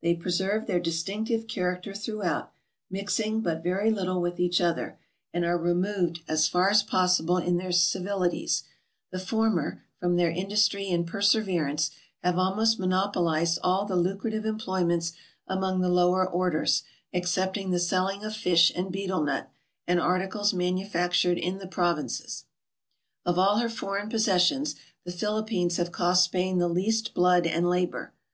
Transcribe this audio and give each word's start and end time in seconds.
They 0.00 0.14
preserve 0.14 0.64
their 0.66 0.80
distinctive 0.80 1.46
char 1.46 1.76
acter 1.78 1.94
throughout, 1.94 2.50
mixing 2.88 3.42
but 3.42 3.62
very 3.62 3.90
little 3.90 4.22
with 4.22 4.40
each 4.40 4.58
other, 4.58 4.98
and 5.34 5.44
are 5.44 5.58
removed 5.58 6.20
as 6.26 6.48
far 6.48 6.70
as 6.70 6.82
possible 6.82 7.36
in 7.36 7.58
their 7.58 7.72
civilities; 7.72 8.62
the 9.10 9.18
former, 9.18 9.82
from 10.00 10.16
their 10.16 10.30
industry 10.30 10.88
and 10.88 11.06
perseverance, 11.06 11.90
have 12.22 12.38
almost 12.38 12.78
monopolized 12.78 13.58
all 13.62 13.84
the 13.84 13.96
lucrative 13.96 14.46
employments 14.46 15.12
among 15.46 15.82
the 15.82 15.90
lower 15.90 16.26
orders, 16.26 16.82
excepting 17.12 17.70
the 17.70 17.78
selling 17.78 18.24
of 18.24 18.34
fish 18.34 18.72
and 18.74 18.90
betel 18.90 19.22
nut, 19.22 19.50
and 19.86 20.00
articles 20.00 20.54
manufactured 20.54 21.36
in 21.36 21.58
the 21.58 21.68
provinces. 21.68 22.46
Of 23.26 23.38
all 23.38 23.58
her 23.58 23.68
foreign 23.68 24.08
possessions, 24.08 24.76
the 25.04 25.12
Philippines 25.12 25.76
have 25.76 25.92
cost 25.92 26.24
Spain 26.24 26.56
the 26.56 26.66
least 26.68 27.12
blood 27.12 27.46
and 27.46 27.68
labor. 27.68 28.14